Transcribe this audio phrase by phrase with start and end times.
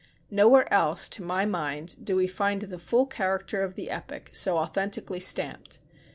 [0.31, 4.57] Nowhere else, to my mind, do we find the full character of the epoch so
[4.57, 5.77] authentically stamped.